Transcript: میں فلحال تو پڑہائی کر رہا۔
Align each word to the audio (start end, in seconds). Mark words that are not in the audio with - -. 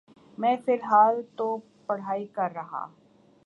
میں 0.37 0.55
فلحال 0.65 1.21
تو 1.35 1.57
پڑہائی 1.87 2.25
کر 2.25 2.51
رہا۔ 2.55 2.85